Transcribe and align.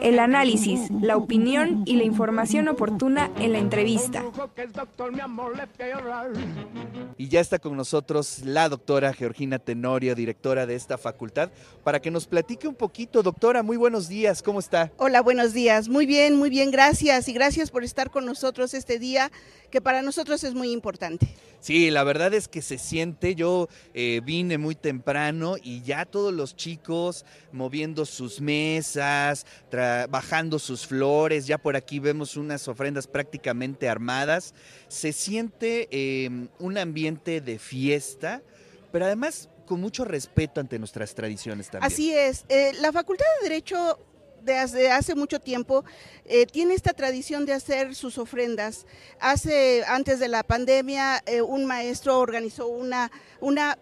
El 0.00 0.18
análisis, 0.18 0.90
la 1.00 1.16
opinión 1.16 1.82
y 1.86 1.96
la 1.96 2.04
información 2.04 2.68
oportuna 2.68 3.30
en 3.38 3.52
la 3.52 3.58
entrevista. 3.58 4.24
Y 7.16 7.28
ya 7.28 7.40
está 7.40 7.58
con 7.58 7.76
nosotros 7.76 8.40
la 8.44 8.68
doctora 8.68 9.12
Georgina 9.12 9.58
Tenorio, 9.58 10.14
directora 10.14 10.66
de 10.66 10.74
esta 10.74 10.98
facultad, 10.98 11.50
para 11.82 12.00
que 12.00 12.10
nos 12.10 12.26
platique 12.26 12.68
un 12.68 12.74
poquito. 12.74 13.22
Doctora, 13.22 13.62
muy 13.62 13.76
buenos 13.76 14.08
días, 14.08 14.42
¿cómo 14.42 14.58
está? 14.58 14.92
Hola, 14.98 15.22
buenos 15.22 15.52
días. 15.52 15.88
Muy 15.88 16.06
bien, 16.06 16.36
muy 16.36 16.50
bien, 16.50 16.70
gracias. 16.70 17.28
Y 17.28 17.32
gracias 17.32 17.70
por 17.70 17.84
estar 17.84 18.10
con 18.10 18.26
nosotros 18.26 18.74
este 18.74 18.98
día, 18.98 19.30
que 19.70 19.80
para 19.80 20.02
nosotros 20.02 20.42
es 20.44 20.54
muy 20.54 20.72
importante. 20.72 21.28
Sí, 21.60 21.90
la 21.90 22.04
verdad 22.04 22.32
es 22.34 22.48
que 22.48 22.62
se 22.62 22.78
siente, 22.78 23.34
yo 23.34 23.68
eh, 23.92 24.20
vine 24.24 24.56
muy 24.58 24.74
temprano 24.74 25.56
y 25.60 25.82
ya 25.82 26.04
todos 26.04 26.32
los 26.32 26.54
chicos 26.54 27.24
moviendo 27.50 28.06
sus 28.06 28.40
mesas, 28.40 29.46
bajando 30.08 30.58
sus 30.58 30.86
flores, 30.86 31.46
ya 31.46 31.58
por 31.58 31.74
aquí 31.74 31.98
vemos 31.98 32.36
unas 32.36 32.68
ofrendas 32.68 33.06
prácticamente 33.06 33.88
armadas, 33.88 34.54
se 34.88 35.12
siente 35.12 35.88
em, 35.90 36.48
un 36.58 36.78
ambiente 36.78 37.40
de 37.40 37.58
fiesta, 37.58 38.42
pero 38.92 39.06
además 39.06 39.48
con 39.66 39.80
mucho 39.80 40.04
respeto 40.04 40.60
ante 40.60 40.78
nuestras 40.78 41.14
tradiciones 41.14 41.68
también. 41.68 41.92
Así 41.92 42.12
es, 42.14 42.44
eh, 42.48 42.72
la 42.80 42.92
Facultad 42.92 43.26
de 43.40 43.48
Derecho 43.48 43.98
desde 44.46 44.90
hace 44.90 45.14
mucho 45.14 45.40
tiempo 45.40 45.84
eh, 46.24 46.46
tiene 46.46 46.74
esta 46.74 46.94
tradición 46.94 47.44
de 47.44 47.52
hacer 47.52 47.94
sus 47.94 48.16
ofrendas. 48.16 48.86
Hace, 49.18 49.84
antes 49.86 50.20
de 50.20 50.28
la 50.28 50.42
pandemia, 50.44 51.22
eh, 51.26 51.42
un 51.42 51.66
maestro 51.66 52.18
organizó 52.18 52.68
una, 52.68 53.10
una 53.40 53.76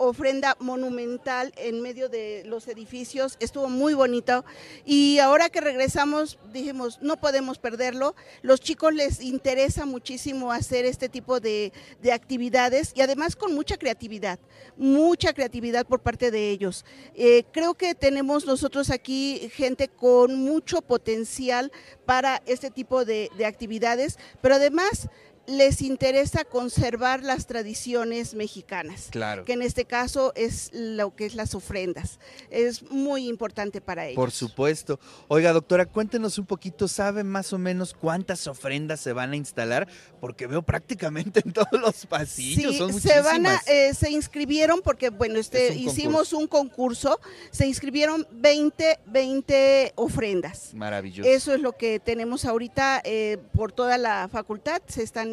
ofrenda 0.00 0.56
monumental 0.60 1.52
en 1.56 1.82
medio 1.82 2.08
de 2.08 2.42
los 2.46 2.68
edificios, 2.68 3.36
estuvo 3.38 3.68
muy 3.68 3.92
bonito. 3.92 4.46
Y 4.86 5.18
ahora 5.18 5.50
que 5.50 5.60
regresamos 5.60 6.38
dijimos 6.52 6.98
no 7.02 7.20
podemos 7.20 7.58
perderlo, 7.58 8.14
los 8.40 8.60
chicos 8.60 8.94
les 8.94 9.20
interesa 9.20 9.84
muchísimo 9.84 10.52
hacer 10.52 10.86
este 10.86 11.10
tipo 11.10 11.38
de, 11.38 11.72
actividades 12.10 12.92
y 12.94 13.02
además 13.02 13.36
con 13.36 13.54
mucha 13.54 13.76
creatividad, 13.76 14.38
mucha 14.76 15.34
creatividad 15.34 15.86
por 15.86 16.00
parte 16.00 16.30
de 16.30 16.50
ellos. 16.50 16.84
Eh, 17.14 17.44
creo 17.52 17.74
que 17.74 17.94
tenemos 17.94 18.46
nosotros 18.46 18.90
aquí 18.90 19.50
gente 19.52 19.88
con 19.88 20.34
mucho 20.34 20.80
potencial 20.80 21.70
para 22.06 22.42
este 22.46 22.70
tipo 22.70 23.04
de, 23.04 23.30
de 23.36 23.44
actividades, 23.44 24.18
pero 24.40 24.54
además 24.54 25.08
les 25.46 25.82
interesa 25.82 26.44
conservar 26.44 27.22
las 27.22 27.46
tradiciones 27.46 28.34
mexicanas, 28.34 29.08
claro. 29.10 29.44
que 29.44 29.54
en 29.54 29.62
este 29.62 29.84
caso 29.84 30.32
es 30.36 30.70
lo 30.72 31.14
que 31.14 31.26
es 31.26 31.34
las 31.34 31.54
ofrendas. 31.54 32.18
Es 32.50 32.88
muy 32.90 33.28
importante 33.28 33.80
para 33.80 34.06
ellos. 34.06 34.16
Por 34.16 34.30
supuesto. 34.30 35.00
Oiga, 35.28 35.52
doctora, 35.52 35.86
cuéntenos 35.86 36.38
un 36.38 36.46
poquito, 36.46 36.86
¿sabe 36.88 37.24
más 37.24 37.52
o 37.52 37.58
menos 37.58 37.94
cuántas 37.94 38.46
ofrendas 38.46 39.00
se 39.00 39.12
van 39.12 39.32
a 39.32 39.36
instalar? 39.36 39.88
Porque 40.20 40.46
veo 40.46 40.62
prácticamente 40.62 41.42
en 41.44 41.52
todos 41.52 41.80
los 41.80 42.06
pasillos, 42.06 42.92
sí, 42.92 43.00
se 43.00 43.20
van 43.20 43.46
a, 43.46 43.60
eh, 43.66 43.94
se 43.94 44.10
inscribieron 44.10 44.80
porque, 44.82 45.10
bueno, 45.10 45.38
este, 45.38 45.74
hicimos 45.74 46.32
un 46.32 46.46
concurso, 46.46 47.18
se 47.50 47.66
inscribieron 47.66 48.26
20, 48.30 49.00
20 49.06 49.92
ofrendas. 49.96 50.74
Maravilloso. 50.74 51.28
Eso 51.28 51.54
es 51.54 51.60
lo 51.60 51.72
que 51.72 51.98
tenemos 51.98 52.44
ahorita 52.44 53.00
eh, 53.04 53.38
por 53.52 53.72
toda 53.72 53.98
la 53.98 54.28
facultad, 54.30 54.82
se 54.86 55.02
están 55.02 55.29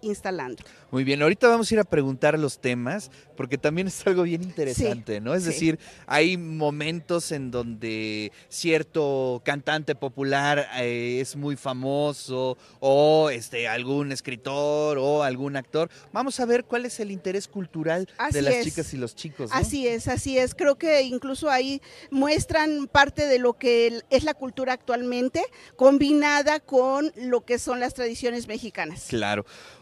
instalando. 0.00 0.62
Muy 0.90 1.04
bien, 1.04 1.22
ahorita 1.22 1.48
vamos 1.48 1.70
a 1.70 1.74
ir 1.74 1.80
a 1.80 1.84
preguntar 1.84 2.38
los 2.38 2.60
temas, 2.60 3.10
porque 3.36 3.58
también 3.58 3.88
es 3.88 4.06
algo 4.06 4.22
bien 4.22 4.42
interesante, 4.42 5.20
¿no? 5.20 5.34
Es 5.34 5.44
decir, 5.44 5.78
hay 6.06 6.36
momentos 6.36 7.32
en 7.32 7.50
donde 7.50 8.32
cierto 8.48 9.42
cantante 9.44 9.94
popular 9.94 10.68
eh, 10.78 11.18
es 11.20 11.36
muy 11.36 11.56
famoso, 11.56 12.56
o 12.80 13.30
este, 13.30 13.68
algún 13.68 14.12
escritor, 14.12 14.98
o 14.98 15.22
algún 15.22 15.56
actor. 15.56 15.90
Vamos 16.12 16.40
a 16.40 16.46
ver 16.46 16.64
cuál 16.64 16.86
es 16.86 17.00
el 17.00 17.10
interés 17.10 17.48
cultural 17.48 18.08
de 18.30 18.42
las 18.42 18.62
chicas 18.62 18.94
y 18.94 18.96
los 18.96 19.14
chicos. 19.14 19.50
Así 19.52 19.86
es, 19.86 20.08
así 20.08 20.38
es. 20.38 20.54
Creo 20.54 20.76
que 20.76 21.02
incluso 21.02 21.50
ahí 21.50 21.80
muestran 22.10 22.86
parte 22.86 23.26
de 23.26 23.38
lo 23.38 23.54
que 23.54 24.02
es 24.10 24.24
la 24.24 24.34
cultura 24.34 24.72
actualmente, 24.72 25.42
combinada 25.76 26.60
con 26.60 27.12
lo 27.16 27.44
que 27.44 27.58
son 27.58 27.80
las 27.80 27.94
tradiciones 27.94 28.48
mexicanas. 28.48 29.06
Claro. 29.08 29.25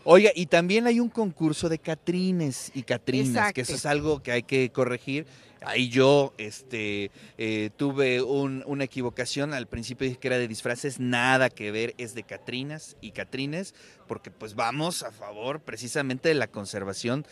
Oiga, 0.05 0.31
y 0.34 0.47
también 0.47 0.87
hay 0.87 1.00
un 1.00 1.09
concurso 1.09 1.69
de 1.69 1.78
Catrines 1.78 2.71
y 2.75 2.82
Catrinas, 2.82 3.53
que 3.53 3.62
eso 3.62 3.75
es 3.75 3.87
algo 3.87 4.22
que 4.22 4.32
hay 4.32 4.43
que 4.43 4.71
corregir. 4.71 5.27
Ahí 5.66 5.88
yo 5.88 6.34
este, 6.37 7.10
eh, 7.38 7.71
tuve 7.77 8.21
una 8.21 8.84
equivocación, 8.84 9.54
al 9.54 9.66
principio 9.66 10.06
dije 10.06 10.19
que 10.19 10.28
era 10.28 10.38
de 10.38 10.47
disfraces, 10.47 11.00
nada 11.00 11.49
que 11.49 11.71
ver, 11.71 11.94
es 11.97 12.15
de 12.15 12.22
Catrinas 12.22 12.97
y 13.00 13.12
Catrines, 13.12 13.75
porque 14.06 14.31
pues 14.31 14.54
vamos 14.54 15.03
a 15.03 15.10
favor 15.10 15.60
precisamente 15.60 16.28
de 16.28 16.34
la 16.34 16.49
conservación 16.49 17.27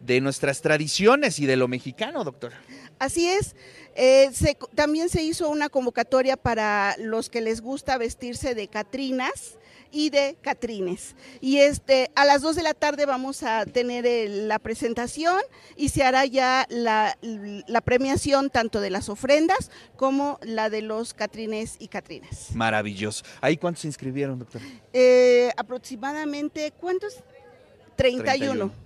de 0.00 0.20
nuestras 0.20 0.62
tradiciones 0.62 1.38
y 1.38 1.46
de 1.46 1.56
lo 1.56 1.68
mexicano, 1.68 2.24
doctora. 2.24 2.60
Así 2.98 3.28
es. 3.28 3.54
Eh, 3.94 4.30
también 4.74 5.08
se 5.08 5.22
hizo 5.22 5.48
una 5.48 5.68
convocatoria 5.68 6.36
para 6.36 6.94
los 6.98 7.30
que 7.30 7.40
les 7.40 7.60
gusta 7.60 7.96
vestirse 7.96 8.54
de 8.54 8.68
Catrinas 8.68 9.56
y 9.90 10.10
de 10.10 10.36
Catrines. 10.42 11.14
Y 11.40 11.58
este, 11.58 12.10
a 12.14 12.26
las 12.26 12.42
2 12.42 12.56
de 12.56 12.62
la 12.62 12.74
tarde 12.74 13.06
vamos 13.06 13.42
a 13.42 13.64
tener 13.64 14.28
la 14.28 14.58
presentación 14.58 15.40
y 15.76 15.88
se 15.88 16.04
hará 16.04 16.26
ya 16.26 16.66
la, 16.68 17.16
premiación 17.84 18.50
tanto 18.50 18.80
de 18.80 18.90
las 18.90 19.08
ofrendas 19.08 19.70
como 19.96 20.38
la 20.42 20.68
de 20.68 20.82
los 20.82 21.14
Catrines 21.14 21.76
y 21.78 21.88
Catrinas. 21.88 22.54
Maravilloso. 22.54 23.24
¿Ahí 23.40 23.56
cuántos 23.56 23.82
se 23.82 23.88
inscribieron, 23.88 24.38
doctor? 24.38 24.60
Eh, 24.92 25.50
aproximadamente, 25.56 26.72
¿cuántos? 26.78 27.22
31. 27.96 28.70
31 28.70 28.85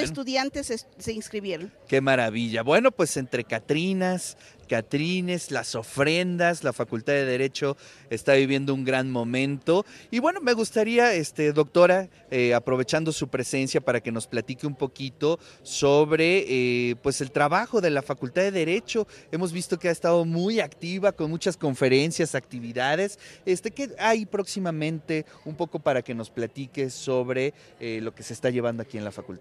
estudiantes 0.00 0.86
se 0.98 1.12
inscribieron. 1.12 1.72
Qué 1.88 2.00
maravilla. 2.00 2.62
Bueno, 2.62 2.92
pues 2.92 3.16
entre 3.16 3.44
Catrinas, 3.44 4.36
Catrines, 4.72 5.50
las 5.50 5.74
ofrendas, 5.74 6.64
la 6.64 6.72
Facultad 6.72 7.12
de 7.12 7.26
Derecho 7.26 7.76
está 8.08 8.32
viviendo 8.32 8.72
un 8.72 8.84
gran 8.84 9.10
momento. 9.10 9.84
Y 10.10 10.18
bueno, 10.18 10.40
me 10.40 10.54
gustaría, 10.54 11.12
este, 11.12 11.52
doctora, 11.52 12.08
eh, 12.30 12.54
aprovechando 12.54 13.12
su 13.12 13.28
presencia 13.28 13.82
para 13.82 14.00
que 14.00 14.12
nos 14.12 14.26
platique 14.26 14.66
un 14.66 14.74
poquito 14.74 15.38
sobre 15.62 16.44
eh, 16.48 16.96
pues 17.02 17.20
el 17.20 17.32
trabajo 17.32 17.82
de 17.82 17.90
la 17.90 18.00
Facultad 18.00 18.42
de 18.42 18.50
Derecho. 18.50 19.06
Hemos 19.30 19.52
visto 19.52 19.78
que 19.78 19.88
ha 19.88 19.92
estado 19.92 20.24
muy 20.24 20.60
activa 20.60 21.12
con 21.12 21.30
muchas 21.30 21.58
conferencias, 21.58 22.34
actividades. 22.34 23.18
Este, 23.44 23.72
¿Qué 23.72 23.90
hay 23.98 24.24
próximamente 24.24 25.26
un 25.44 25.54
poco 25.54 25.80
para 25.80 26.00
que 26.00 26.14
nos 26.14 26.30
platique 26.30 26.88
sobre 26.88 27.52
eh, 27.78 28.00
lo 28.02 28.14
que 28.14 28.22
se 28.22 28.32
está 28.32 28.50
llevando 28.50 28.82
aquí 28.82 28.96
en 28.96 29.04
la 29.04 29.12
facultad? 29.12 29.31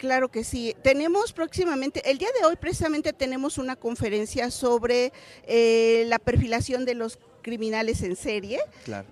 Claro 0.00 0.30
que 0.30 0.44
sí. 0.44 0.74
Tenemos 0.82 1.34
próximamente, 1.34 2.10
el 2.10 2.16
día 2.16 2.30
de 2.40 2.46
hoy 2.46 2.56
precisamente 2.56 3.12
tenemos 3.12 3.58
una 3.58 3.76
conferencia 3.76 4.50
sobre 4.50 5.12
eh, 5.46 6.04
la 6.06 6.18
perfilación 6.18 6.86
de 6.86 6.94
los 6.94 7.18
criminales 7.42 8.02
en 8.02 8.16
serie, 8.16 8.60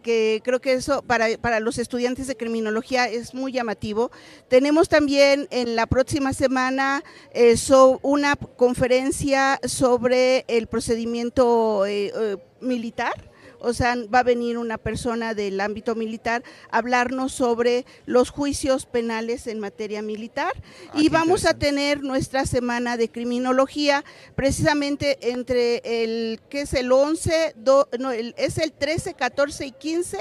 que 0.02 0.40
creo 0.42 0.60
que 0.60 0.72
eso 0.72 1.02
para, 1.02 1.36
para, 1.38 1.60
los 1.60 1.76
estudiantes 1.76 2.26
de 2.26 2.36
criminología 2.36 3.06
es 3.06 3.34
muy 3.34 3.52
llamativo. 3.52 4.10
Tenemos 4.48 4.88
también 4.88 5.46
en 5.50 5.76
la 5.76 5.86
próxima 5.86 6.32
semana 6.32 7.04
eh, 7.32 7.54
una 8.00 8.36
conferencia 8.36 9.60
sobre 9.64 10.46
el 10.48 10.68
procedimiento 10.68 11.84
eh, 11.84 12.38
militar 12.60 13.27
o 13.60 13.72
sea, 13.72 13.96
va 14.12 14.20
a 14.20 14.24
venir 14.24 14.58
una 14.58 14.78
persona 14.78 15.34
del 15.34 15.60
ámbito 15.60 15.94
militar 15.94 16.42
a 16.70 16.78
hablarnos 16.78 17.32
sobre 17.32 17.84
los 18.06 18.30
juicios 18.30 18.86
penales 18.86 19.46
en 19.46 19.60
materia 19.60 20.02
militar. 20.02 20.52
Ah, 20.90 21.00
y 21.00 21.08
vamos 21.08 21.44
a 21.44 21.54
tener 21.54 22.02
nuestra 22.02 22.46
semana 22.46 22.96
de 22.96 23.08
criminología 23.08 24.04
precisamente 24.34 25.30
entre 25.30 25.82
el 25.84 26.40
que 26.48 26.62
es 26.62 26.74
el 26.74 26.92
11, 26.92 27.54
no, 27.98 28.12
es 28.12 28.58
el 28.58 28.72
13, 28.72 29.14
14 29.14 29.66
y 29.66 29.72
15 29.72 30.18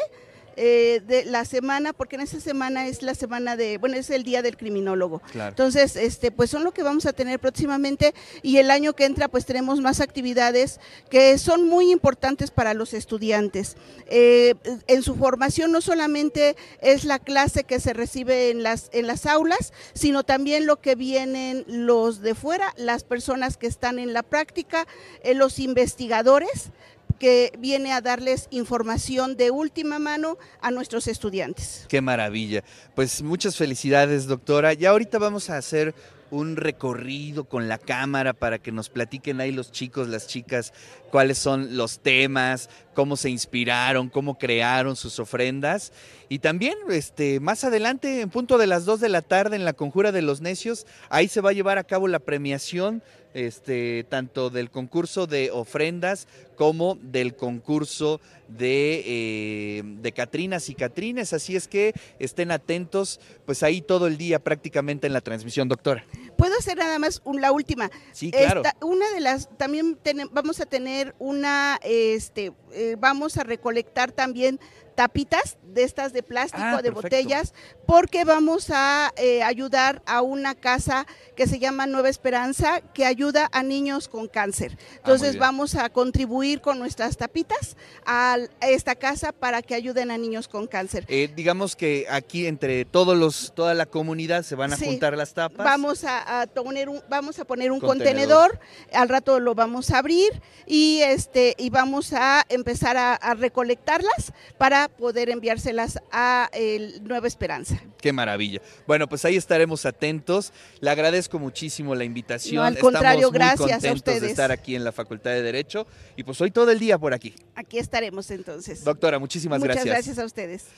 eh, 0.59 1.01
de 1.05 1.23
la 1.23 1.45
semana, 1.45 1.93
porque 1.93 2.15
en 2.15 2.23
esa 2.23 2.39
semana 2.39 2.87
es 2.87 3.03
la 3.03 3.13
semana 3.13 3.55
de, 3.55 3.77
bueno, 3.77 3.95
es 3.95 4.09
el 4.09 4.23
día 4.23 4.41
del 4.41 4.57
criminólogo. 4.57 5.21
Entonces, 5.35 5.95
este, 5.95 6.31
pues 6.31 6.49
son 6.49 6.63
lo 6.63 6.73
que 6.73 6.81
vamos 6.81 7.05
a 7.05 7.13
tener 7.13 7.39
próximamente 7.39 8.15
y 8.41 8.57
el 8.57 8.71
año 8.71 8.93
que 8.93 9.05
entra, 9.05 9.27
pues 9.27 9.45
tenemos 9.45 9.81
más 9.81 10.01
actividades 10.01 10.79
que 11.11 11.37
son 11.37 11.67
muy 11.67 11.91
importantes 11.91 12.49
para 12.49 12.73
los 12.73 12.95
estudiantes. 12.95 13.77
Eh, 14.07 14.55
en 14.87 15.03
su 15.03 15.15
formación 15.15 15.71
no 15.71 15.79
solamente 15.79 16.55
es 16.81 17.03
la 17.03 17.19
clase 17.19 17.63
que 17.63 17.79
se 17.79 17.93
recibe 17.93 18.49
en 18.49 18.63
las, 18.63 18.89
en 18.93 19.05
las 19.05 19.27
aulas, 19.27 19.73
sino 19.93 20.23
también 20.23 20.65
lo 20.65 20.81
que 20.81 20.95
vienen 20.95 21.65
los 21.67 22.21
de 22.21 22.33
fuera, 22.33 22.73
las 22.77 23.03
personas 23.03 23.57
que 23.57 23.67
están 23.67 23.99
en 23.99 24.11
la 24.11 24.23
práctica, 24.23 24.87
eh, 25.21 25.35
los 25.35 25.59
investigadores, 25.59 26.71
que 27.17 27.53
viene 27.59 27.93
a 27.93 28.01
darles 28.01 28.47
información 28.51 29.37
de 29.37 29.51
última 29.51 29.99
mano 29.99 30.37
a 30.61 30.71
nuestros 30.71 31.07
estudiantes. 31.07 31.85
Qué 31.87 32.01
maravilla. 32.01 32.63
Pues 32.95 33.21
muchas 33.21 33.55
felicidades, 33.55 34.27
doctora. 34.27 34.73
Ya 34.73 34.91
ahorita 34.91 35.19
vamos 35.19 35.49
a 35.49 35.57
hacer 35.57 35.93
un 36.29 36.55
recorrido 36.55 37.45
con 37.45 37.67
la 37.67 37.77
cámara 37.77 38.33
para 38.33 38.59
que 38.59 38.71
nos 38.71 38.89
platiquen 38.89 39.39
ahí 39.39 39.51
los 39.51 39.71
chicos, 39.71 40.07
las 40.07 40.27
chicas, 40.27 40.73
cuáles 41.09 41.37
son 41.37 41.77
los 41.77 41.99
temas, 41.99 42.69
cómo 42.93 43.15
se 43.15 43.29
inspiraron, 43.29 44.09
cómo 44.09 44.37
crearon 44.37 44.95
sus 44.95 45.19
ofrendas. 45.19 45.93
Y 46.29 46.39
también, 46.39 46.75
este, 46.89 47.39
más 47.39 47.63
adelante, 47.63 48.21
en 48.21 48.29
punto 48.29 48.57
de 48.57 48.67
las 48.67 48.85
2 48.85 48.99
de 48.99 49.09
la 49.09 49.21
tarde, 49.21 49.55
en 49.55 49.65
la 49.65 49.73
Conjura 49.73 50.11
de 50.11 50.21
los 50.21 50.41
Necios, 50.41 50.85
ahí 51.09 51.27
se 51.27 51.41
va 51.41 51.51
a 51.51 51.53
llevar 51.53 51.77
a 51.77 51.85
cabo 51.85 52.07
la 52.07 52.19
premiación 52.19 53.01
este, 53.37 54.03
tanto 54.09 54.49
del 54.49 54.71
concurso 54.71 55.27
de 55.27 55.51
ofrendas 55.51 56.27
como 56.55 56.97
del 57.03 57.35
concurso 57.35 58.19
de, 58.47 59.03
eh, 59.05 59.83
de 59.85 60.11
Catrinas 60.11 60.69
y 60.69 60.73
Catrines. 60.73 61.33
Así 61.33 61.55
es 61.55 61.67
que 61.67 61.93
estén 62.17 62.49
atentos, 62.49 63.19
pues 63.45 63.61
ahí 63.61 63.81
todo 63.81 64.07
el 64.07 64.17
día 64.17 64.39
prácticamente 64.39 65.05
en 65.05 65.13
la 65.13 65.21
transmisión, 65.21 65.67
doctora. 65.67 66.03
¿Puedo 66.37 66.57
hacer 66.57 66.77
nada 66.77 66.99
más 66.99 67.21
la 67.33 67.51
última? 67.51 67.89
Sí, 68.11 68.31
claro. 68.31 68.61
una 68.81 69.09
de 69.11 69.19
las, 69.19 69.49
también 69.57 69.97
vamos 70.31 70.59
a 70.59 70.65
tener 70.65 71.15
una, 71.19 71.79
este, 71.83 72.53
eh, 72.71 72.95
vamos 72.99 73.37
a 73.37 73.43
recolectar 73.43 74.11
también 74.11 74.59
tapitas 74.97 75.57
de 75.63 75.83
estas 75.83 76.11
de 76.11 76.23
plástico, 76.23 76.63
ah, 76.63 76.81
de 76.81 76.89
botellas, 76.89 77.53
porque 77.85 78.25
vamos 78.25 78.71
a 78.71 79.13
eh, 79.15 79.43
ayudar 79.43 80.01
a 80.07 80.23
una 80.23 80.55
casa 80.55 81.05
que 81.35 81.45
se 81.45 81.59
llama 81.59 81.85
Nueva 81.85 82.09
Esperanza, 82.09 82.81
que 82.81 83.05
ayuda 83.05 83.47
a 83.51 83.61
niños 83.61 84.07
con 84.07 84.27
cáncer. 84.27 84.75
Ah, 84.79 84.93
Entonces 84.97 85.37
vamos 85.37 85.75
a 85.75 85.89
contribuir 85.89 86.61
con 86.61 86.79
nuestras 86.79 87.15
tapitas 87.15 87.77
a 88.07 88.39
esta 88.61 88.95
casa 88.95 89.33
para 89.33 89.61
que 89.61 89.75
ayuden 89.75 90.09
a 90.09 90.17
niños 90.17 90.47
con 90.47 90.65
cáncer. 90.65 91.05
Eh, 91.09 91.31
digamos 91.35 91.75
que 91.75 92.07
aquí 92.09 92.47
entre 92.47 92.83
todos 92.83 93.15
los, 93.15 93.53
toda 93.53 93.75
la 93.75 93.85
comunidad 93.85 94.41
se 94.41 94.55
van 94.55 94.73
a 94.73 94.77
juntar 94.77 95.15
las 95.15 95.35
tapas. 95.35 95.63
Vamos 95.63 96.05
a, 96.05 96.23
poner 96.53 96.89
un, 96.89 97.01
vamos 97.09 97.39
a 97.39 97.45
poner 97.45 97.71
un 97.71 97.79
contenedor. 97.79 98.59
al 98.93 99.09
rato 99.09 99.39
lo 99.39 99.55
vamos 99.55 99.91
a 99.91 99.99
abrir 99.99 100.41
y 100.65 100.99
este 101.01 101.55
y 101.57 101.69
vamos 101.69 102.13
a 102.13 102.45
empezar 102.49 102.97
a, 102.97 103.15
a 103.15 103.33
recolectarlas 103.33 104.33
para 104.57 104.87
poder 104.87 105.29
enviárselas 105.29 105.99
a 106.11 106.49
el 106.53 107.03
Nueva 107.03 107.27
Esperanza. 107.27 107.81
Qué 107.99 108.13
maravilla. 108.13 108.61
Bueno, 108.85 109.07
pues 109.07 109.25
ahí 109.25 109.35
estaremos 109.35 109.85
atentos. 109.85 110.53
Le 110.79 110.89
agradezco 110.89 111.39
muchísimo 111.39 111.95
la 111.95 112.03
invitación. 112.03 112.63
al 112.63 112.77
contrario, 112.77 113.31
gracias 113.31 113.83
a 113.83 113.93
ustedes. 113.93 114.21
de 114.21 114.29
estar 114.29 114.51
aquí 114.51 114.75
en 114.75 114.83
la 114.83 114.91
Facultad 114.91 115.31
de 115.31 115.41
Derecho 115.41 115.87
y 116.15 116.23
pues 116.23 116.39
hoy 116.41 116.51
todo 116.51 116.71
el 116.71 116.79
día 116.79 116.97
por 116.97 117.13
aquí. 117.13 117.33
Aquí 117.55 117.79
estaremos 117.79 118.29
entonces. 118.31 118.83
Doctora, 118.83 119.19
muchísimas 119.19 119.61
gracias. 119.61 119.85
Muchas 119.85 119.95
gracias 119.95 120.19
a 120.19 120.25
ustedes. 120.25 120.67